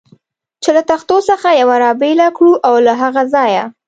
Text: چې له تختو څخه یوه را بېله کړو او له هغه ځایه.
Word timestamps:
چې 0.63 0.69
له 0.75 0.81
تختو 0.89 1.15
څخه 1.29 1.49
یوه 1.61 1.75
را 1.83 1.91
بېله 2.01 2.27
کړو 2.37 2.53
او 2.67 2.73
له 2.85 2.93
هغه 3.01 3.23
ځایه. 3.33 3.63